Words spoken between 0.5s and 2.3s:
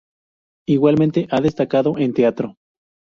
Igualmente ha destacado en